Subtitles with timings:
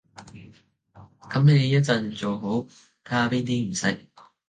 [1.29, 2.47] 噉你一陣做好，
[3.05, 4.07] 睇下邊啲唔識